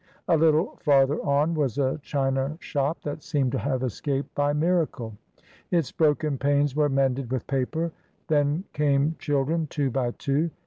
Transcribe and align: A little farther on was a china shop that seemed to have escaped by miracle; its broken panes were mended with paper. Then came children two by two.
A 0.27 0.35
little 0.35 0.77
farther 0.77 1.23
on 1.23 1.53
was 1.53 1.77
a 1.77 1.99
china 2.01 2.57
shop 2.59 2.99
that 3.03 3.21
seemed 3.21 3.51
to 3.51 3.59
have 3.59 3.83
escaped 3.83 4.33
by 4.33 4.51
miracle; 4.51 5.15
its 5.69 5.91
broken 5.91 6.39
panes 6.39 6.75
were 6.75 6.89
mended 6.89 7.31
with 7.31 7.45
paper. 7.45 7.91
Then 8.27 8.63
came 8.73 9.15
children 9.19 9.67
two 9.67 9.91
by 9.91 10.09
two. 10.17 10.49